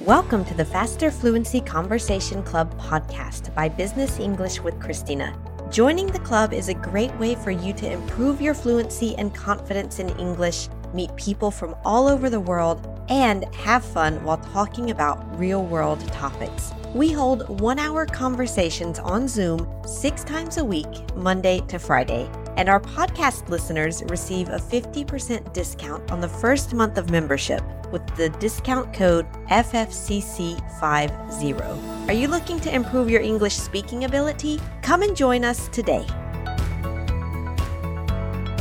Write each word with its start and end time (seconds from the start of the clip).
Welcome 0.00 0.44
to 0.46 0.54
the 0.54 0.64
Faster 0.64 1.12
Fluency 1.12 1.60
Conversation 1.60 2.42
Club 2.42 2.76
podcast 2.80 3.54
by 3.54 3.68
Business 3.68 4.18
English 4.18 4.60
with 4.60 4.80
Christina. 4.80 5.38
Joining 5.70 6.08
the 6.08 6.18
club 6.18 6.52
is 6.52 6.68
a 6.68 6.74
great 6.74 7.14
way 7.16 7.36
for 7.36 7.52
you 7.52 7.72
to 7.74 7.90
improve 7.90 8.40
your 8.40 8.54
fluency 8.54 9.14
and 9.18 9.32
confidence 9.32 10.00
in 10.00 10.08
English, 10.18 10.68
meet 10.92 11.14
people 11.14 11.52
from 11.52 11.76
all 11.84 12.08
over 12.08 12.28
the 12.28 12.40
world, 12.40 12.88
and 13.08 13.44
have 13.54 13.84
fun 13.84 14.22
while 14.24 14.38
talking 14.38 14.90
about 14.90 15.38
real 15.38 15.64
world 15.64 16.00
topics. 16.12 16.72
We 16.92 17.12
hold 17.12 17.60
one 17.60 17.78
hour 17.78 18.04
conversations 18.04 18.98
on 18.98 19.28
Zoom 19.28 19.68
six 19.86 20.24
times 20.24 20.56
a 20.56 20.64
week, 20.64 20.88
Monday 21.14 21.60
to 21.68 21.78
Friday. 21.78 22.28
And 22.56 22.68
our 22.68 22.80
podcast 22.80 23.48
listeners 23.48 24.02
receive 24.08 24.48
a 24.48 24.58
50% 24.58 25.52
discount 25.52 26.10
on 26.10 26.20
the 26.20 26.28
first 26.28 26.74
month 26.74 26.96
of 26.96 27.10
membership 27.10 27.62
with 27.96 28.16
the 28.16 28.28
discount 28.38 28.92
code 28.92 29.26
FFCC50. 29.48 32.08
Are 32.08 32.12
you 32.12 32.28
looking 32.28 32.60
to 32.60 32.74
improve 32.74 33.08
your 33.08 33.22
English 33.22 33.54
speaking 33.54 34.04
ability? 34.04 34.60
Come 34.82 35.00
and 35.02 35.16
join 35.16 35.46
us 35.46 35.68
today. 35.68 36.04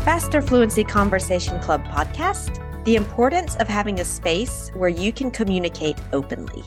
Faster 0.06 0.42
Fluency 0.42 0.86
Conversation 0.86 1.60
Club 1.60 1.84
podcast 1.86 2.62
the 2.86 2.96
importance 2.96 3.56
of 3.56 3.68
having 3.68 4.00
a 4.00 4.06
space 4.06 4.70
where 4.76 4.90
you 4.90 5.12
can 5.12 5.32
communicate 5.32 5.98
openly. 6.14 6.64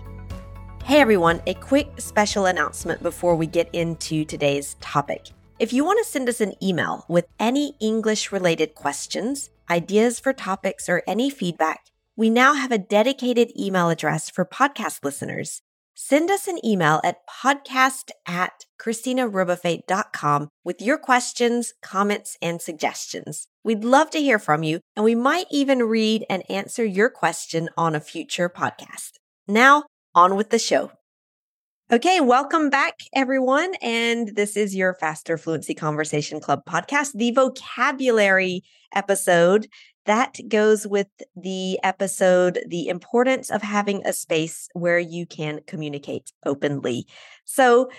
Hey 0.85 1.01
everyone, 1.01 1.41
a 1.47 1.55
quick 1.55 1.89
special 1.98 2.47
announcement 2.47 3.01
before 3.03 3.37
we 3.37 3.47
get 3.47 3.71
into 3.73 4.25
today's 4.25 4.75
topic. 4.81 5.31
If 5.61 5.73
you 5.73 5.85
want 5.85 6.05
to 6.05 6.11
send 6.11 6.29
us 6.29 6.41
an 6.41 6.55
email 6.62 7.05
with 7.09 7.27
any 7.39 7.77
English 7.79 8.33
related 8.33 8.75
questions, 8.75 9.51
ideas 9.71 10.19
for 10.19 10.33
topics, 10.33 10.89
or 10.89 11.05
any 11.07 11.31
feedback, 11.31 11.85
we 12.19 12.29
now 12.29 12.55
have 12.55 12.73
a 12.73 12.79
dedicated 12.79 13.53
email 13.57 13.91
address 13.91 14.29
for 14.29 14.45
podcast 14.45 15.05
listeners. 15.05 15.63
Send 15.95 16.33
us 16.33 16.49
an 16.49 16.59
email 16.67 17.01
at 17.05 17.20
podcast 17.29 18.11
at 18.27 18.65
christinarebuffet.com 18.83 20.48
with 20.65 20.83
your 20.83 20.98
questions, 20.98 21.75
comments, 21.81 22.37
and 22.42 22.61
suggestions. 22.61 23.47
We'd 23.62 23.84
love 23.84 24.11
to 24.11 24.19
hear 24.19 24.41
from 24.41 24.65
you, 24.65 24.81
and 24.97 25.05
we 25.05 25.15
might 25.15 25.47
even 25.53 25.84
read 25.84 26.27
and 26.29 26.42
answer 26.51 26.84
your 26.84 27.09
question 27.09 27.69
on 27.77 27.95
a 27.95 28.01
future 28.01 28.48
podcast. 28.48 29.12
Now, 29.47 29.85
on 30.12 30.35
with 30.35 30.51
the 30.51 30.59
show. 30.59 30.91
Okay, 31.92 32.20
welcome 32.20 32.69
back, 32.69 32.95
everyone. 33.14 33.77
And 33.81 34.35
this 34.35 34.57
is 34.57 34.75
your 34.75 34.92
Faster 34.92 35.39
Fluency 35.39 35.73
Conversation 35.73 36.41
Club 36.41 36.62
podcast, 36.69 37.12
the 37.14 37.31
vocabulary 37.31 38.64
episode 38.92 39.69
that 40.09 40.39
goes 40.48 40.87
with 40.87 41.09
the 41.37 41.78
episode, 41.83 42.61
The 42.67 42.89
Importance 42.89 43.51
of 43.51 43.61
Having 43.61 44.06
a 44.06 44.14
Space 44.14 44.70
Where 44.73 44.98
You 44.98 45.27
Can 45.27 45.61
Communicate 45.67 46.33
Openly. 46.47 47.06
So, 47.45 47.91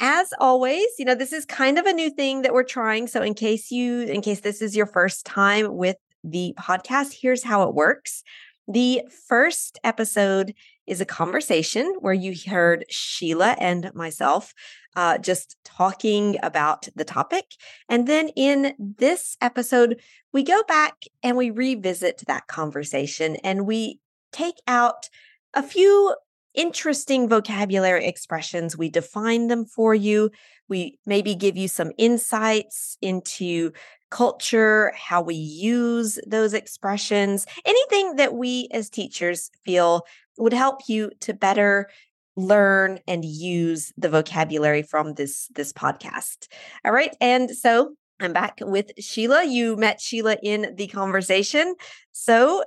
as 0.00 0.32
always, 0.38 0.86
you 0.96 1.04
know, 1.04 1.16
this 1.16 1.32
is 1.32 1.44
kind 1.44 1.76
of 1.76 1.86
a 1.86 1.92
new 1.92 2.10
thing 2.10 2.42
that 2.42 2.52
we're 2.52 2.62
trying. 2.62 3.08
So, 3.08 3.20
in 3.20 3.34
case 3.34 3.72
you, 3.72 4.02
in 4.02 4.20
case 4.20 4.40
this 4.40 4.62
is 4.62 4.76
your 4.76 4.86
first 4.86 5.26
time 5.26 5.76
with 5.76 5.96
the 6.22 6.54
podcast, 6.56 7.16
here's 7.20 7.42
how 7.42 7.68
it 7.68 7.74
works. 7.74 8.22
The 8.68 9.02
first 9.28 9.80
episode 9.82 10.54
is 10.86 11.00
a 11.00 11.06
conversation 11.06 11.94
where 12.00 12.14
you 12.14 12.34
heard 12.50 12.84
Sheila 12.88 13.56
and 13.58 13.92
myself 13.94 14.54
uh, 14.94 15.18
just 15.18 15.56
talking 15.64 16.38
about 16.42 16.88
the 16.96 17.04
topic. 17.04 17.44
And 17.88 18.06
then 18.06 18.30
in 18.30 18.74
this 18.78 19.36
episode, 19.40 20.00
we 20.32 20.42
go 20.42 20.62
back 20.66 21.04
and 21.22 21.36
we 21.36 21.50
revisit 21.50 22.22
that 22.26 22.46
conversation 22.46 23.36
and 23.36 23.66
we 23.66 24.00
take 24.32 24.56
out 24.66 25.08
a 25.54 25.62
few 25.62 26.14
interesting 26.54 27.28
vocabulary 27.28 28.06
expressions. 28.06 28.76
We 28.76 28.88
define 28.88 29.48
them 29.48 29.66
for 29.66 29.94
you. 29.94 30.30
We 30.68 30.98
maybe 31.04 31.34
give 31.34 31.56
you 31.56 31.68
some 31.68 31.92
insights 31.98 32.96
into 33.02 33.72
culture, 34.10 34.92
how 34.96 35.20
we 35.20 35.34
use 35.34 36.18
those 36.26 36.54
expressions, 36.54 37.46
anything 37.64 38.16
that 38.16 38.34
we 38.34 38.68
as 38.72 38.88
teachers 38.88 39.50
feel 39.64 40.02
would 40.38 40.52
help 40.52 40.88
you 40.88 41.10
to 41.20 41.34
better 41.34 41.88
learn 42.36 43.00
and 43.08 43.24
use 43.24 43.92
the 43.96 44.08
vocabulary 44.08 44.82
from 44.82 45.14
this 45.14 45.48
this 45.54 45.72
podcast. 45.72 46.48
All 46.84 46.92
right? 46.92 47.16
And 47.20 47.50
so 47.50 47.94
I'm 48.20 48.32
back 48.32 48.58
with 48.60 48.92
Sheila. 48.98 49.44
You 49.44 49.76
met 49.76 50.00
Sheila 50.00 50.36
in 50.42 50.74
the 50.76 50.86
conversation. 50.86 51.74
So 52.12 52.64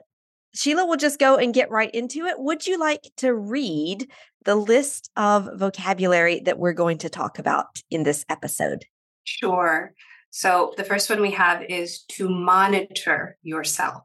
Sheila 0.54 0.86
will 0.86 0.98
just 0.98 1.20
go 1.20 1.38
and 1.38 1.54
get 1.54 1.72
right 1.72 1.94
into 1.94 2.26
it. 2.26 2.40
Would 2.40 2.66
you 2.66 2.80
like 2.80 3.04
to 3.18 3.34
read 3.34 4.10
the 4.46 4.56
list 4.56 5.12
of 5.16 5.50
vocabulary 5.56 6.40
that 6.42 6.58
we're 6.60 6.74
going 6.74 6.98
to 7.00 7.10
talk 7.10 7.40
about 7.40 7.82
in 7.92 8.04
this 8.04 8.26
episode? 8.30 8.86
Sure. 9.24 9.94
So 10.32 10.74
the 10.78 10.84
first 10.84 11.10
one 11.10 11.22
we 11.22 11.32
have 11.32 11.64
is 11.64 12.04
to 12.10 12.30
monitor 12.30 13.38
yourself. 13.42 14.04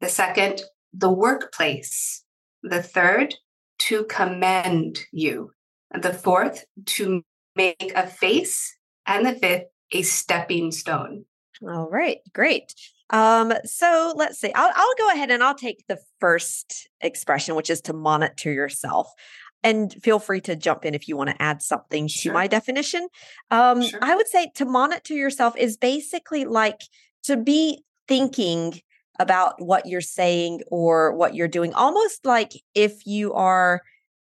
The 0.00 0.08
second, 0.08 0.62
the 0.92 1.10
workplace. 1.10 2.21
The 2.62 2.82
third, 2.82 3.34
to 3.80 4.04
commend 4.04 5.00
you. 5.12 5.52
The 5.92 6.12
fourth, 6.12 6.64
to 6.86 7.22
make 7.56 7.92
a 7.94 8.06
face. 8.06 8.76
And 9.06 9.26
the 9.26 9.34
fifth, 9.34 9.64
a 9.92 10.02
stepping 10.02 10.70
stone. 10.70 11.24
All 11.62 11.88
right, 11.90 12.18
great. 12.32 12.74
Um, 13.10 13.52
so 13.64 14.14
let's 14.16 14.40
see. 14.40 14.52
I'll, 14.54 14.72
I'll 14.74 14.94
go 14.96 15.10
ahead 15.10 15.30
and 15.30 15.42
I'll 15.42 15.54
take 15.54 15.84
the 15.86 15.98
first 16.18 16.88
expression, 17.00 17.54
which 17.54 17.68
is 17.68 17.80
to 17.82 17.92
monitor 17.92 18.50
yourself. 18.50 19.08
And 19.64 19.92
feel 20.02 20.18
free 20.18 20.40
to 20.42 20.56
jump 20.56 20.84
in 20.84 20.94
if 20.94 21.06
you 21.06 21.16
want 21.16 21.30
to 21.30 21.40
add 21.40 21.62
something 21.62 22.08
sure. 22.08 22.32
to 22.32 22.34
my 22.34 22.46
definition. 22.48 23.06
Um, 23.50 23.82
sure. 23.82 24.00
I 24.02 24.16
would 24.16 24.28
say 24.28 24.50
to 24.56 24.64
monitor 24.64 25.14
yourself 25.14 25.56
is 25.56 25.76
basically 25.76 26.44
like 26.46 26.80
to 27.24 27.36
be 27.36 27.84
thinking 28.08 28.80
about 29.22 29.54
what 29.58 29.86
you're 29.86 30.00
saying 30.00 30.60
or 30.68 31.14
what 31.14 31.34
you're 31.34 31.48
doing, 31.48 31.72
almost 31.72 32.26
like 32.26 32.52
if 32.74 33.06
you 33.06 33.32
are 33.32 33.80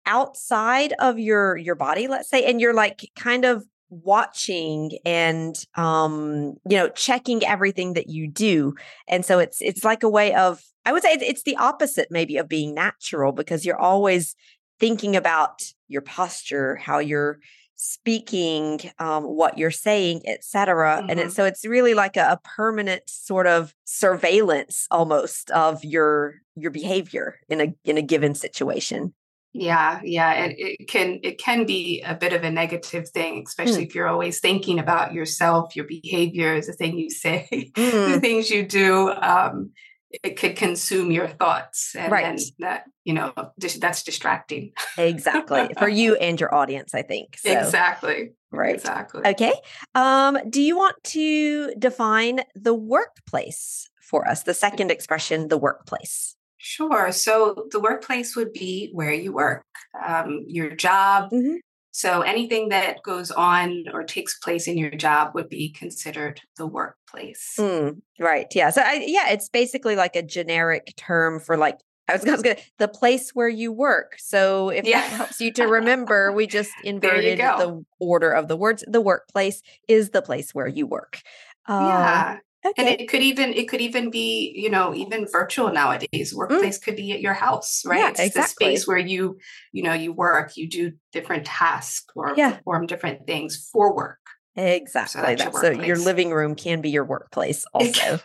outside 0.07 0.95
of 1.01 1.19
your 1.19 1.57
your 1.57 1.75
body 1.75 2.07
let's 2.07 2.31
say 2.31 2.45
and 2.45 2.61
you're 2.61 2.73
like 2.73 3.11
kind 3.17 3.45
of 3.45 3.67
watching 3.91 4.93
and 5.05 5.65
um 5.75 6.55
you 6.69 6.77
know 6.77 6.89
checking 6.91 7.45
everything 7.45 7.95
that 7.95 8.09
you 8.09 8.29
do. 8.29 8.75
And 9.09 9.25
so 9.25 9.39
it's 9.39 9.61
it's 9.61 9.85
like 9.85 10.03
a 10.03 10.09
way 10.09 10.35
of 10.35 10.63
i 10.85 10.93
would 10.93 11.03
say 11.03 11.13
it's 11.21 11.43
the 11.43 11.57
opposite 11.57 12.09
maybe 12.11 12.37
of 12.37 12.49
being 12.49 12.75
natural 12.75 13.33
because 13.33 13.65
you're 13.65 13.81
always 13.81 14.35
thinking 14.79 15.17
about 15.17 15.63
your 15.89 16.03
posture 16.03 16.77
how 16.77 16.99
you're 16.99 17.39
speaking 17.77 18.81
um, 18.99 19.25
what 19.25 19.59
you're 19.59 19.71
saying 19.71 20.23
etc 20.27 20.99
mm-hmm. 20.99 21.11
and 21.11 21.21
it, 21.21 21.33
so 21.33 21.45
it's 21.45 21.65
really 21.65 21.95
like 21.95 22.17
a, 22.17 22.33
a 22.33 22.41
permanent 22.43 23.03
sort 23.09 23.47
of 23.47 23.75
surveillance 23.85 24.87
almost 24.91 25.51
of 25.51 25.85
your 25.85 26.37
your 26.57 26.71
behavior 26.71 27.39
in 27.49 27.61
a 27.61 27.75
in 27.85 27.99
a 27.99 28.03
given 28.03 28.35
situation 28.35 29.13
yeah, 29.59 30.01
yeah, 30.05 30.33
and 30.33 30.55
it 30.59 30.87
can 30.87 31.19
it 31.23 31.39
can 31.39 31.65
be 31.65 32.03
a 32.03 32.15
bit 32.15 32.35
of 32.35 32.45
a 32.45 32.51
negative 32.51 33.09
thing, 33.09 33.43
especially 33.47 33.85
mm. 33.85 33.87
if 33.87 33.95
you're 33.95 34.07
always 34.07 34.39
thinking 34.39 34.79
about 34.79 35.15
yourself, 35.15 35.75
your 35.75 35.87
behaviors, 35.87 36.67
the 36.67 36.75
thing 36.75 36.99
you 36.99 37.09
say, 37.09 37.49
mm. 37.75 38.13
the 38.13 38.21
things 38.21 38.51
you 38.51 38.67
do. 38.67 39.11
Um, 39.13 39.71
it 40.11 40.37
could 40.37 40.57
consume 40.57 41.11
your 41.11 41.29
thoughts, 41.29 41.95
and 41.97 42.13
right. 42.13 42.41
that 42.59 42.85
you 43.05 43.15
know 43.15 43.33
that's 43.59 44.03
distracting. 44.03 44.73
exactly 44.99 45.69
for 45.79 45.89
you 45.89 46.15
and 46.21 46.41
your 46.41 46.55
audience, 46.55 46.95
I 46.95 47.03
think. 47.03 47.39
So. 47.39 47.51
Exactly. 47.51 48.33
Right. 48.51 48.77
Exactly. 48.77 49.23
Okay. 49.27 49.53
Um, 49.95 50.39
do 50.49 50.63
you 50.63 50.77
want 50.77 50.97
to 51.05 51.75
define 51.75 52.41
the 52.55 52.75
workplace 52.75 53.91
for 54.01 54.27
us? 54.27 54.45
The 54.45 54.55
second 54.55 54.91
expression, 54.91 55.49
the 55.49 55.59
workplace. 55.59 56.37
Sure. 56.59 57.13
So 57.13 57.67
the 57.71 57.81
workplace 57.81 58.35
would 58.35 58.53
be 58.53 58.91
where 58.93 59.13
you 59.13 59.33
work, 59.33 59.65
um, 60.05 60.45
your 60.49 60.71
job. 60.71 61.31
Mm-hmm. 61.31 61.57
So 61.97 62.21
anything 62.21 62.69
that 62.69 63.03
goes 63.03 63.31
on 63.31 63.87
or 63.91 64.03
takes 64.03 64.39
place 64.39 64.69
in 64.69 64.77
your 64.77 64.91
job 64.91 65.31
would 65.35 65.49
be 65.49 65.71
considered 65.71 66.43
the 66.59 66.67
workplace. 66.67 67.55
Mm, 67.59 68.03
right. 68.21 68.47
Yeah. 68.55 68.69
So 68.69 68.83
I, 68.85 69.03
yeah, 69.07 69.31
it's 69.31 69.49
basically 69.49 69.97
like 69.97 70.15
a 70.15 70.23
generic 70.23 70.93
term 70.99 71.41
for 71.41 71.57
like 71.57 71.79
I 72.07 72.13
was, 72.13 72.27
I 72.27 72.33
was 72.33 72.43
gonna 72.43 72.59
the 72.77 72.89
place 72.89 73.31
where 73.31 73.49
you 73.49 73.73
work. 73.73 74.17
So 74.19 74.69
if 74.69 74.85
yeah. 74.85 75.01
that 75.01 75.13
helps 75.13 75.41
you 75.41 75.51
to 75.55 75.65
remember, 75.67 76.33
we 76.33 76.47
just 76.47 76.73
inverted 76.85 77.39
the 77.39 77.83
order 77.99 78.31
of 78.31 78.49
the 78.49 78.59
words. 78.59 78.85
The 78.87 79.01
workplace 79.01 79.63
is 79.89 80.11
the 80.11 80.21
place 80.21 80.55
where 80.55 80.69
you 80.69 80.87
work. 80.87 81.23
yeah. 81.67 82.41
Okay. 82.67 82.75
And 82.93 83.01
it 83.01 83.09
could 83.09 83.23
even 83.23 83.53
it 83.53 83.69
could 83.69 83.81
even 83.81 84.11
be 84.11 84.53
you 84.57 84.71
know 84.71 84.95
even 84.95 85.27
virtual 85.31 85.73
nowadays. 85.73 86.33
Mm. 86.33 86.37
Workplace 86.37 86.79
mm. 86.79 86.83
could 86.83 86.97
be 86.97 87.13
at 87.13 87.21
your 87.21 87.35
house, 87.35 87.83
right? 87.87 87.99
Yeah, 87.99 88.11
it's 88.11 88.21
exactly. 88.21 88.43
the 88.43 88.49
space 88.49 88.89
where 88.89 88.99
you 88.99 89.39
you 89.73 89.83
know 89.83 89.95
you 89.95 90.13
work, 90.13 90.57
you 90.57 90.69
do 90.69 90.93
different 91.13 91.47
tasks 91.47 92.07
or 92.15 92.35
yeah. 92.37 92.57
perform 92.57 92.87
different 92.87 93.27
things 93.27 93.69
for 93.73 93.95
work. 93.95 94.19
Exactly. 94.57 95.37
So, 95.37 95.51
so, 95.53 95.71
your 95.71 95.99
living 95.99 96.31
room 96.31 96.55
can 96.55 96.81
be 96.81 96.89
your 96.89 97.05
workplace 97.05 97.65
also. 97.75 98.21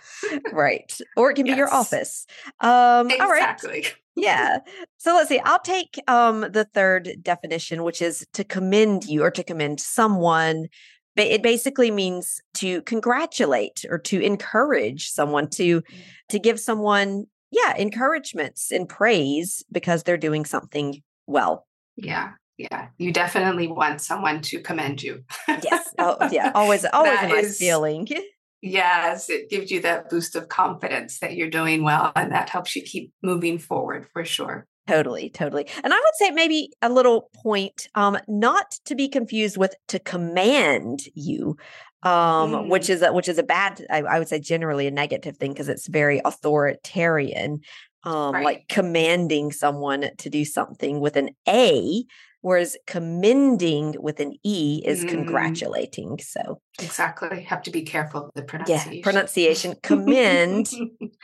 right. 0.54 0.92
Or 1.18 1.32
it 1.32 1.36
can 1.36 1.46
be 1.46 1.52
your 1.52 1.72
office. 1.72 2.26
Um, 2.62 3.10
exactly. 3.10 3.70
All 3.70 3.74
right. 3.74 3.96
yeah. 4.16 4.60
So 4.98 5.16
let's 5.16 5.30
see. 5.30 5.40
I'll 5.40 5.60
take 5.60 6.00
um 6.08 6.42
the 6.42 6.64
third 6.64 7.10
definition, 7.24 7.84
which 7.84 8.04
is 8.04 8.26
to 8.34 8.44
commend 8.44 9.06
you 9.06 9.24
or 9.24 9.32
to 9.32 9.44
commend 9.44 9.80
someone. 9.80 10.68
It 11.16 11.44
basically 11.44 11.92
means 11.92 12.42
to 12.56 12.82
congratulate 12.84 13.86
or 13.90 13.98
to 14.00 14.20
encourage 14.20 15.10
someone 15.10 15.50
to 15.52 15.82
mm. 15.82 15.86
to 16.30 16.40
give 16.40 16.60
someone 16.60 17.26
yeah 17.52 17.76
encouragements 17.78 18.72
and 18.72 18.88
praise 18.88 19.64
because 19.72 20.04
they're 20.04 20.18
doing 20.18 20.46
something 20.46 21.02
well. 21.28 21.68
Yeah. 21.96 22.32
Yeah, 22.58 22.90
you 23.00 23.12
definitely 23.12 23.68
want 23.68 24.02
someone 24.02 24.42
to 24.42 24.60
commend 24.60 25.02
you. 25.02 25.24
yes. 25.48 25.96
Oh, 25.98 26.18
yeah. 26.32 26.52
Always, 26.56 26.86
always 26.86 27.20
a 27.20 27.28
nice 27.28 27.46
is, 27.46 27.58
feeling. 27.58 28.08
Yes, 28.64 29.28
it 29.32 29.50
gives 29.50 29.72
you 29.72 29.82
that 29.82 30.12
boost 30.12 30.36
of 30.36 30.48
confidence 30.48 31.18
that 31.18 31.36
you're 31.36 31.50
doing 31.50 31.84
well, 31.84 32.12
and 32.16 32.32
that 32.32 32.50
helps 32.50 32.76
you 32.76 32.84
keep 32.84 33.12
moving 33.24 33.58
forward 33.58 34.06
for 34.14 34.24
sure. 34.24 34.68
Totally, 34.92 35.30
totally. 35.30 35.68
And 35.86 35.94
I 35.94 35.96
would 35.96 36.16
say 36.16 36.32
maybe 36.32 36.74
a 36.82 36.90
little 36.90 37.30
point, 37.34 37.88
um, 37.96 38.18
not 38.28 38.72
to 38.86 38.94
be 38.94 39.08
confused 39.08 39.56
with 39.56 39.74
to 39.88 40.00
command 40.00 41.04
you, 41.16 41.56
um, 42.04 42.52
mm. 42.52 42.70
which 42.70 42.90
is 42.90 43.02
a, 43.02 43.14
which 43.14 43.30
is 43.30 43.38
a 43.38 43.44
bad, 43.44 43.86
I, 43.90 44.00
I 44.00 44.20
would 44.20 44.28
say 44.28 44.40
generally 44.40 44.88
a 44.88 44.92
negative 44.92 45.38
thing 45.38 45.54
because 45.54 45.70
it's 45.70 45.88
very 45.88 46.20
authoritarian, 46.26 47.62
um, 48.04 48.34
right. 48.34 48.44
like 48.44 48.66
commanding 48.68 49.54
someone 49.54 50.10
to 50.18 50.30
do 50.30 50.44
something 50.44 51.00
with 51.00 51.16
an 51.16 51.30
A 51.48 52.04
whereas 52.44 52.76
commending 52.88 53.96
with 54.00 54.20
an 54.20 54.34
e 54.44 54.82
is 54.84 55.06
mm. 55.06 55.10
congratulating 55.10 56.18
so 56.18 56.60
exactly 56.80 57.44
have 57.44 57.62
to 57.62 57.70
be 57.70 57.84
careful 57.84 58.26
of 58.26 58.32
the 58.34 58.42
pronunciation 58.42 58.94
yeah 58.94 59.04
pronunciation 59.04 59.76
commend 59.84 60.68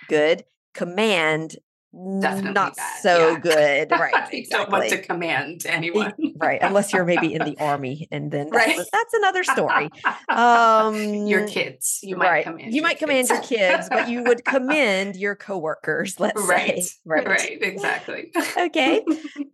good 0.09 0.43
command 0.75 1.55
Definitely 1.93 2.51
not 2.51 2.75
bad. 2.75 3.01
so 3.01 3.31
yeah. 3.31 3.39
good, 3.39 3.91
right? 3.91 4.13
Exactly. 4.31 4.45
don't 4.49 4.69
want 4.69 4.89
to 4.89 5.01
command 5.01 5.65
anyone, 5.65 6.13
right? 6.37 6.59
Unless 6.61 6.93
you're 6.93 7.05
maybe 7.05 7.33
in 7.33 7.43
the 7.43 7.57
army, 7.61 8.07
and 8.11 8.29
then 8.29 8.49
that's, 8.51 8.77
right. 8.77 8.87
that's 8.91 9.13
another 9.13 9.43
story. 9.43 9.89
Um, 10.29 11.27
your 11.27 11.47
kids, 11.47 11.99
you 12.03 12.17
might 12.17 12.29
right. 12.29 12.43
command. 12.43 12.73
You 12.73 12.81
might 12.81 12.99
command 12.99 13.29
your 13.29 13.41
kids, 13.41 13.87
but 13.89 14.09
you 14.09 14.23
would 14.23 14.43
commend 14.45 15.15
your 15.15 15.35
coworkers. 15.35 16.19
Let's 16.19 16.41
right. 16.41 16.83
say, 16.83 16.91
right, 17.05 17.27
right, 17.27 17.57
exactly. 17.61 18.31
okay. 18.57 19.03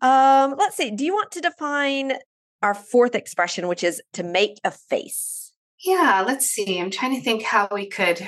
Um, 0.01 0.55
let's 0.57 0.75
see. 0.75 0.91
Do 0.91 1.05
you 1.05 1.13
want 1.13 1.31
to 1.31 1.41
define 1.41 2.13
our 2.61 2.73
fourth 2.73 3.13
expression, 3.13 3.67
which 3.67 3.83
is 3.83 4.01
to 4.13 4.23
make 4.23 4.59
a 4.63 4.71
face? 4.71 5.53
Yeah, 5.85 6.23
let's 6.25 6.47
see. 6.47 6.79
I'm 6.79 6.89
trying 6.89 7.15
to 7.15 7.21
think 7.21 7.43
how 7.43 7.67
we 7.71 7.87
could 7.87 8.25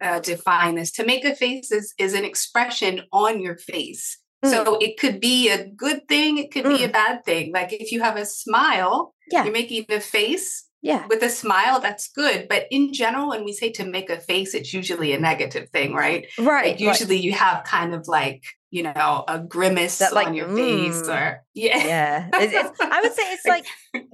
uh, 0.00 0.20
define 0.20 0.76
this. 0.76 0.92
To 0.92 1.06
make 1.06 1.24
a 1.24 1.34
face 1.34 1.70
is, 1.70 1.94
is 1.98 2.14
an 2.14 2.24
expression 2.24 3.02
on 3.12 3.40
your 3.40 3.56
face. 3.56 4.18
Mm. 4.44 4.50
So 4.50 4.78
it 4.80 4.98
could 4.98 5.20
be 5.20 5.50
a 5.50 5.68
good 5.68 6.06
thing, 6.08 6.38
it 6.38 6.52
could 6.52 6.64
mm. 6.64 6.76
be 6.76 6.84
a 6.84 6.88
mm. 6.88 6.92
bad 6.92 7.24
thing. 7.24 7.52
Like 7.52 7.72
if 7.72 7.92
you 7.92 8.02
have 8.02 8.16
a 8.16 8.26
smile, 8.26 9.14
yeah. 9.30 9.44
you're 9.44 9.52
making 9.52 9.86
a 9.88 10.00
face. 10.00 10.64
Yeah. 10.82 11.04
With 11.08 11.22
a 11.22 11.30
smile, 11.30 11.80
that's 11.80 12.08
good. 12.08 12.46
But 12.48 12.66
in 12.70 12.92
general, 12.92 13.30
when 13.30 13.44
we 13.44 13.52
say 13.52 13.72
to 13.72 13.84
make 13.84 14.08
a 14.08 14.20
face, 14.20 14.54
it's 14.54 14.72
usually 14.72 15.12
a 15.14 15.18
negative 15.18 15.68
thing, 15.70 15.94
right? 15.94 16.26
Right. 16.38 16.72
Like 16.72 16.80
usually 16.80 17.16
right. 17.16 17.24
you 17.24 17.32
have 17.32 17.64
kind 17.64 17.92
of 17.92 18.06
like, 18.06 18.44
you 18.70 18.84
know, 18.84 19.24
a 19.26 19.40
grimace 19.40 19.98
that, 19.98 20.12
like, 20.12 20.28
on 20.28 20.34
your 20.34 20.46
mm, 20.46 20.54
face 20.54 21.08
or 21.08 21.42
yeah. 21.54 21.78
Yeah. 21.78 22.28
It's, 22.34 22.52
it's, 22.52 22.80
I 22.80 23.00
would 23.00 23.12
say 23.14 23.22
it's 23.32 23.46
like, 23.46 23.66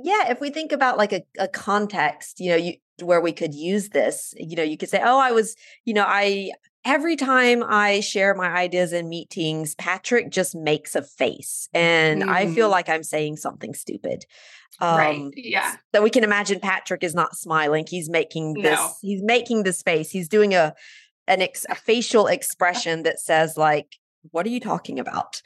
yeah, 0.03 0.31
if 0.31 0.41
we 0.41 0.49
think 0.49 0.73
about 0.73 0.97
like 0.97 1.13
a, 1.13 1.23
a 1.39 1.49
context, 1.49 2.41
you 2.41 2.51
know, 2.51 2.57
you 2.57 2.75
where 3.01 3.21
we 3.21 3.33
could 3.33 3.55
use 3.55 3.91
this. 3.91 4.35
You 4.37 4.57
know, 4.57 4.63
you 4.63 4.77
could 4.77 4.89
say, 4.89 5.01
oh, 5.03 5.19
I 5.19 5.33
was, 5.33 5.57
you 5.85 5.95
know, 5.95 6.05
I, 6.07 6.51
every 6.85 7.17
time 7.17 7.63
I 7.67 8.01
share 8.01 8.35
my 8.35 8.49
ideas 8.49 8.93
in 8.93 9.09
meetings, 9.09 9.75
Patrick 9.77 10.31
just 10.31 10.55
makes 10.55 10.95
a 10.95 11.03
face 11.03 11.69
and 11.73 12.23
mm. 12.23 12.29
I 12.29 12.53
feel 12.53 12.69
mm. 12.69 12.73
like 12.73 12.89
I'm 12.89 13.03
saying 13.03 13.37
something 13.37 13.75
stupid. 13.75 14.25
Um, 14.81 14.97
right. 14.97 15.31
Yeah. 15.37 15.77
So 15.95 16.03
we 16.03 16.11
can 16.11 16.25
imagine 16.25 16.61
Patrick 16.61 17.05
is 17.05 17.15
not 17.15 17.37
smiling. 17.37 17.87
He's 17.89 18.11
making 18.11 18.55
this, 18.55 18.79
no. 18.79 18.93
he's 19.01 19.23
making 19.23 19.63
this 19.63 19.83
face. 19.83 20.11
He's 20.11 20.29
doing 20.29 20.55
a, 20.55 20.75
an 21.29 21.41
ex, 21.41 21.65
a 21.69 21.75
facial 21.75 22.27
expression 22.27 23.05
that 23.05 23.21
says 23.21 23.57
like, 23.57 23.97
what 24.31 24.47
are 24.47 24.51
you 24.51 24.61
talking 24.61 24.99
about? 24.99 25.41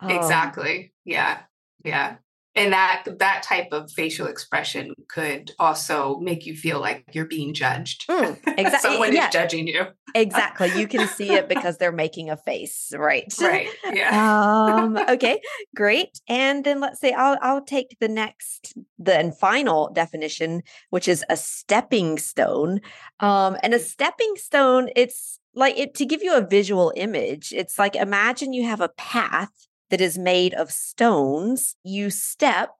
Um, 0.00 0.10
exactly. 0.10 0.92
Yeah. 1.04 1.40
Yeah 1.84 2.16
and 2.54 2.72
that 2.72 3.04
that 3.18 3.42
type 3.42 3.68
of 3.72 3.90
facial 3.90 4.26
expression 4.26 4.94
could 5.08 5.50
also 5.58 6.18
make 6.18 6.44
you 6.44 6.54
feel 6.54 6.80
like 6.80 7.04
you're 7.12 7.26
being 7.26 7.54
judged. 7.54 8.04
Mm, 8.12 8.36
exactly 8.58 8.90
someone 8.90 9.14
yeah. 9.14 9.28
is 9.28 9.32
judging 9.32 9.66
you. 9.66 9.86
Exactly 10.14 10.70
you 10.78 10.86
can 10.86 11.08
see 11.08 11.32
it 11.32 11.48
because 11.54 11.78
they're 11.78 11.90
making 11.90 12.28
a 12.28 12.36
face 12.36 12.92
right? 12.94 13.32
Right 13.40 13.68
yeah. 13.90 14.10
Um 14.12 14.98
okay 15.08 15.40
great. 15.74 16.20
And 16.28 16.62
then 16.62 16.80
let's 16.80 17.00
say 17.00 17.12
i'll 17.12 17.38
i'll 17.40 17.64
take 17.64 17.96
the 18.00 18.08
next 18.08 18.74
the 18.98 19.34
final 19.40 19.90
definition 19.92 20.62
which 20.90 21.08
is 21.08 21.24
a 21.30 21.36
stepping 21.36 22.18
stone. 22.18 22.80
Um 23.20 23.56
and 23.62 23.72
a 23.72 23.78
stepping 23.78 24.34
stone 24.36 24.90
it's 24.94 25.38
like 25.54 25.78
it 25.78 25.94
to 25.94 26.04
give 26.04 26.22
you 26.22 26.36
a 26.36 26.46
visual 26.46 26.92
image 26.96 27.52
it's 27.52 27.78
like 27.78 27.96
imagine 27.96 28.52
you 28.52 28.64
have 28.64 28.80
a 28.80 28.90
path 28.90 29.68
that 29.92 30.00
is 30.00 30.16
made 30.16 30.54
of 30.54 30.72
stones. 30.72 31.76
You 31.84 32.08
step 32.08 32.70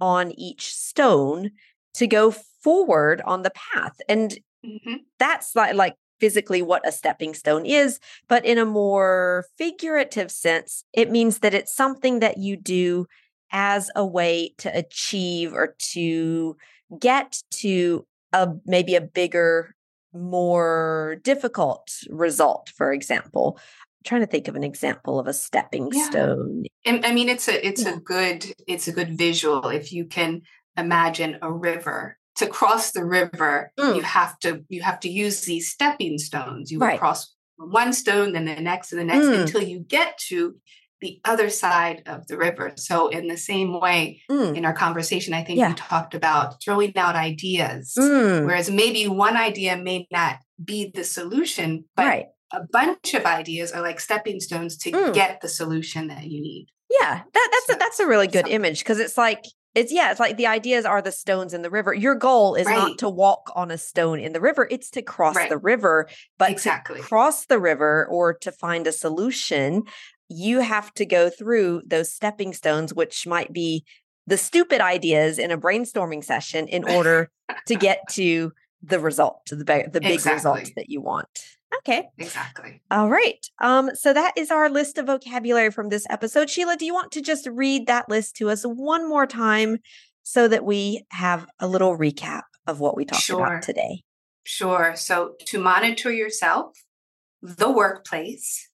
on 0.00 0.38
each 0.38 0.74
stone 0.74 1.50
to 1.94 2.06
go 2.06 2.30
forward 2.30 3.22
on 3.24 3.40
the 3.40 3.50
path. 3.50 3.96
And 4.06 4.38
mm-hmm. 4.64 4.96
that's 5.18 5.56
like, 5.56 5.74
like 5.74 5.94
physically 6.20 6.60
what 6.60 6.86
a 6.86 6.92
stepping 6.92 7.32
stone 7.32 7.64
is. 7.64 8.00
But 8.28 8.44
in 8.44 8.58
a 8.58 8.66
more 8.66 9.46
figurative 9.56 10.30
sense, 10.30 10.84
it 10.92 11.10
means 11.10 11.38
that 11.38 11.54
it's 11.54 11.74
something 11.74 12.20
that 12.20 12.36
you 12.36 12.58
do 12.58 13.06
as 13.50 13.90
a 13.96 14.04
way 14.04 14.52
to 14.58 14.68
achieve 14.76 15.54
or 15.54 15.74
to 15.78 16.54
get 17.00 17.42
to 17.50 18.06
a 18.34 18.50
maybe 18.66 18.94
a 18.94 19.00
bigger 19.00 19.74
more 20.12 21.16
difficult 21.22 21.90
result 22.08 22.70
for 22.74 22.92
example 22.92 23.58
trying 24.04 24.20
to 24.20 24.26
think 24.26 24.48
of 24.48 24.56
an 24.56 24.64
example 24.64 25.18
of 25.18 25.26
a 25.26 25.32
stepping 25.32 25.90
yeah. 25.92 26.08
stone. 26.08 26.64
And 26.84 27.04
I 27.04 27.12
mean, 27.12 27.28
it's 27.28 27.48
a 27.48 27.66
it's 27.66 27.84
yeah. 27.84 27.94
a 27.94 27.96
good 27.98 28.46
it's 28.66 28.88
a 28.88 28.92
good 28.92 29.16
visual 29.16 29.68
if 29.68 29.92
you 29.92 30.04
can 30.06 30.42
imagine 30.76 31.38
a 31.42 31.52
river. 31.52 32.16
To 32.36 32.46
cross 32.46 32.92
the 32.92 33.04
river, 33.04 33.72
mm. 33.76 33.96
you 33.96 34.02
have 34.02 34.38
to 34.40 34.64
you 34.68 34.82
have 34.82 35.00
to 35.00 35.08
use 35.08 35.42
these 35.42 35.70
stepping 35.70 36.18
stones. 36.18 36.70
You 36.70 36.78
right. 36.78 36.98
cross 36.98 37.34
one 37.56 37.92
stone, 37.92 38.32
then 38.32 38.44
the 38.44 38.60
next, 38.60 38.92
and 38.92 39.00
the 39.00 39.04
next, 39.04 39.26
mm. 39.26 39.40
until 39.40 39.60
you 39.60 39.80
get 39.80 40.16
to 40.28 40.54
the 41.00 41.20
other 41.24 41.50
side 41.50 42.04
of 42.06 42.28
the 42.28 42.36
river. 42.36 42.72
So, 42.76 43.08
in 43.08 43.26
the 43.26 43.36
same 43.36 43.80
way, 43.80 44.22
mm. 44.30 44.56
in 44.56 44.64
our 44.64 44.72
conversation, 44.72 45.34
I 45.34 45.42
think 45.42 45.58
yeah. 45.58 45.70
we 45.70 45.74
talked 45.74 46.14
about 46.14 46.62
throwing 46.62 46.96
out 46.96 47.16
ideas, 47.16 47.94
mm. 47.98 48.46
whereas 48.46 48.70
maybe 48.70 49.08
one 49.08 49.36
idea 49.36 49.76
may 49.76 50.06
not 50.12 50.38
be 50.64 50.92
the 50.94 51.02
solution, 51.02 51.86
but 51.96 52.06
right 52.06 52.26
a 52.52 52.60
bunch 52.72 53.14
of 53.14 53.24
ideas 53.24 53.72
are 53.72 53.82
like 53.82 54.00
stepping 54.00 54.40
stones 54.40 54.76
to 54.78 54.90
mm. 54.90 55.14
get 55.14 55.40
the 55.40 55.48
solution 55.48 56.08
that 56.08 56.24
you 56.24 56.40
need. 56.40 56.68
Yeah, 56.90 57.22
that, 57.32 57.48
that's 57.52 57.66
so, 57.66 57.74
a, 57.74 57.78
that's 57.78 58.00
a 58.00 58.06
really 58.06 58.28
good 58.28 58.46
so. 58.46 58.52
image 58.52 58.78
because 58.78 58.98
it's 58.98 59.18
like 59.18 59.44
it's 59.74 59.92
yeah, 59.92 60.10
it's 60.10 60.20
like 60.20 60.36
the 60.36 60.46
ideas 60.46 60.84
are 60.84 61.02
the 61.02 61.12
stones 61.12 61.52
in 61.52 61.62
the 61.62 61.70
river. 61.70 61.92
Your 61.92 62.14
goal 62.14 62.54
is 62.54 62.66
right. 62.66 62.76
not 62.76 62.98
to 62.98 63.08
walk 63.08 63.52
on 63.54 63.70
a 63.70 63.78
stone 63.78 64.18
in 64.18 64.32
the 64.32 64.40
river; 64.40 64.66
it's 64.70 64.90
to 64.90 65.02
cross 65.02 65.36
right. 65.36 65.50
the 65.50 65.58
river. 65.58 66.08
But 66.38 66.50
exactly. 66.50 67.00
to 67.00 67.02
cross 67.02 67.46
the 67.46 67.58
river 67.58 68.06
or 68.10 68.34
to 68.34 68.50
find 68.50 68.86
a 68.86 68.92
solution, 68.92 69.84
you 70.28 70.60
have 70.60 70.92
to 70.94 71.04
go 71.04 71.28
through 71.28 71.82
those 71.86 72.10
stepping 72.10 72.54
stones, 72.54 72.94
which 72.94 73.26
might 73.26 73.52
be 73.52 73.84
the 74.26 74.38
stupid 74.38 74.80
ideas 74.80 75.38
in 75.38 75.50
a 75.50 75.58
brainstorming 75.58 76.24
session, 76.24 76.66
in 76.66 76.88
order 76.88 77.30
to 77.66 77.74
get 77.74 78.00
to 78.10 78.52
the 78.82 78.98
result, 78.98 79.44
to 79.46 79.56
the 79.56 79.64
the 79.64 80.00
big 80.00 80.12
exactly. 80.12 80.34
result 80.34 80.74
that 80.76 80.88
you 80.88 81.02
want. 81.02 81.28
Okay. 81.78 82.08
Exactly. 82.18 82.82
All 82.90 83.08
right. 83.08 83.44
Um, 83.60 83.90
so 83.94 84.12
that 84.12 84.32
is 84.36 84.50
our 84.50 84.68
list 84.68 84.98
of 84.98 85.06
vocabulary 85.06 85.70
from 85.70 85.88
this 85.88 86.06
episode. 86.10 86.50
Sheila, 86.50 86.76
do 86.76 86.84
you 86.84 86.94
want 86.94 87.12
to 87.12 87.22
just 87.22 87.46
read 87.46 87.86
that 87.86 88.08
list 88.08 88.36
to 88.36 88.50
us 88.50 88.62
one 88.64 89.08
more 89.08 89.26
time 89.26 89.78
so 90.22 90.48
that 90.48 90.64
we 90.64 91.04
have 91.10 91.46
a 91.60 91.68
little 91.68 91.96
recap 91.96 92.42
of 92.66 92.80
what 92.80 92.96
we 92.96 93.04
talked 93.04 93.22
sure. 93.22 93.44
about 93.44 93.62
today? 93.62 94.02
Sure. 94.44 94.94
So 94.96 95.34
to 95.46 95.58
monitor 95.58 96.12
yourself, 96.12 96.76
the 97.42 97.70
workplace, 97.70 98.68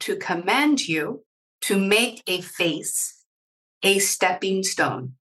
to 0.00 0.16
commend 0.16 0.88
you, 0.88 1.24
to 1.62 1.78
make 1.78 2.22
a 2.26 2.40
face, 2.40 3.24
a 3.82 3.98
stepping 3.98 4.62
stone. 4.62 5.14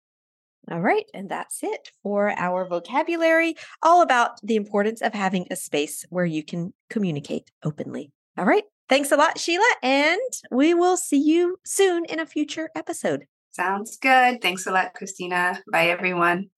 All 0.72 0.82
right. 0.82 1.06
And 1.14 1.30
that's 1.30 1.64
it 1.64 1.92
for 2.02 2.32
our 2.32 2.68
vocabulary, 2.68 3.56
all 3.84 4.02
about 4.02 4.40
the 4.42 4.56
importance 4.56 5.02
of 5.02 5.14
having 5.14 5.46
a 5.52 5.56
space 5.56 6.06
where 6.10 6.26
you 6.26 6.44
can 6.44 6.74
communicate 6.90 7.52
openly. 7.64 8.12
All 8.38 8.46
right. 8.46 8.64
Thanks 8.90 9.12
a 9.12 9.18
lot, 9.18 9.40
Sheila. 9.40 9.76
And 9.82 10.20
we 10.52 10.74
will 10.74 10.98
see 10.98 11.22
you 11.22 11.58
soon 11.66 12.06
in 12.06 12.20
a 12.20 12.26
future 12.26 12.70
episode. 12.76 13.26
Sounds 13.52 13.98
good. 13.98 14.42
Thanks 14.42 14.68
a 14.68 14.72
lot, 14.72 14.94
Christina. 14.94 15.62
Bye, 15.72 15.88
everyone. 15.88 16.50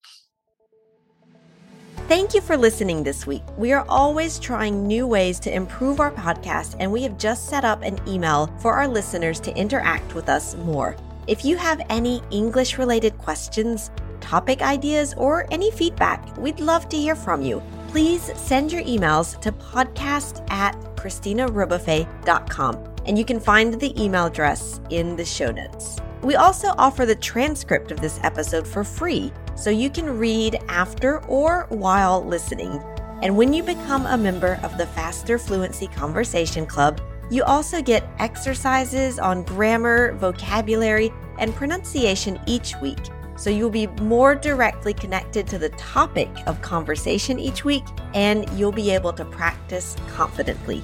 Thank 2.08 2.34
you 2.34 2.40
for 2.40 2.56
listening 2.56 3.04
this 3.04 3.28
week. 3.28 3.44
We 3.58 3.74
are 3.74 3.86
always 3.90 4.40
trying 4.40 4.88
new 4.88 5.06
ways 5.06 5.42
to 5.42 5.54
improve 5.54 6.00
our 6.00 6.12
podcast, 6.12 6.78
and 6.80 6.90
we 6.90 7.04
have 7.04 7.18
just 7.18 7.50
set 7.50 7.66
up 7.66 7.82
an 7.82 8.00
email 8.08 8.48
for 8.60 8.74
our 8.74 8.88
listeners 8.88 9.42
to 9.42 9.56
interact 9.58 10.16
with 10.16 10.30
us 10.30 10.56
more. 10.56 10.96
If 11.28 11.44
you 11.44 11.58
have 11.58 11.82
any 11.90 12.22
English 12.32 12.78
related 12.78 13.18
questions, 13.18 13.92
topic 14.22 14.62
ideas, 14.62 15.14
or 15.18 15.46
any 15.52 15.72
feedback, 15.72 16.38
we'd 16.38 16.62
love 16.62 16.88
to 16.88 16.98
hear 16.98 17.16
from 17.16 17.42
you. 17.42 17.62
Please 17.90 18.32
send 18.40 18.72
your 18.72 18.84
emails 18.84 19.40
to 19.42 19.52
podcast 19.52 20.50
at 20.50 20.74
christinarebuffet.com, 20.96 22.96
and 23.06 23.18
you 23.18 23.26
can 23.26 23.42
find 23.42 23.74
the 23.74 24.02
email 24.02 24.28
address 24.28 24.80
in 24.90 25.18
the 25.18 25.26
show 25.26 25.52
notes. 25.52 26.00
We 26.22 26.36
also 26.36 26.70
offer 26.78 27.06
the 27.06 27.16
transcript 27.16 27.92
of 27.92 28.00
this 28.00 28.22
episode 28.24 28.66
for 28.66 28.86
free 28.86 29.34
so 29.56 29.70
you 29.70 29.90
can 29.90 30.18
read 30.18 30.58
after 30.70 31.20
or 31.26 31.66
while 31.70 32.26
listening. 32.26 32.82
And 33.22 33.36
when 33.36 33.52
you 33.52 33.64
become 33.64 34.06
a 34.06 34.18
member 34.18 34.60
of 34.64 34.78
the 34.78 34.88
Faster 34.88 35.38
Fluency 35.38 35.88
Conversation 35.88 36.66
Club, 36.66 37.02
you 37.30 37.44
also 37.44 37.82
get 37.82 38.10
exercises 38.20 39.20
on 39.20 39.44
grammar, 39.44 40.14
vocabulary, 40.14 41.12
and 41.40 41.54
pronunciation 41.56 42.40
each 42.48 42.74
week. 42.82 43.00
So 43.36 43.50
you'll 43.50 43.70
be 43.70 43.88
more 44.02 44.34
directly 44.34 44.94
connected 44.94 45.46
to 45.48 45.60
the 45.60 45.70
topic 45.70 46.30
of 46.48 46.62
conversation 46.62 47.40
each 47.40 47.64
week, 47.64 47.84
and 48.14 48.50
you'll 48.58 48.72
be 48.72 48.90
able 48.90 49.14
to 49.14 49.26
practice 49.26 49.96
confidently. 50.08 50.82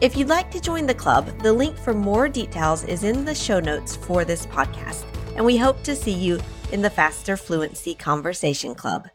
If 0.00 0.16
you'd 0.16 0.28
like 0.28 0.50
to 0.50 0.60
join 0.60 0.86
the 0.86 0.94
club, 0.94 1.26
the 1.40 1.52
link 1.52 1.78
for 1.78 1.94
more 1.94 2.28
details 2.28 2.84
is 2.84 3.04
in 3.04 3.24
the 3.24 3.34
show 3.34 3.60
notes 3.60 3.96
for 3.96 4.24
this 4.24 4.44
podcast. 4.46 5.04
And 5.36 5.46
we 5.46 5.56
hope 5.56 5.82
to 5.84 5.96
see 5.96 6.12
you 6.12 6.40
in 6.72 6.82
the 6.82 6.90
Faster 6.90 7.36
Fluency 7.36 7.94
Conversation 7.94 8.74
Club. 8.74 9.08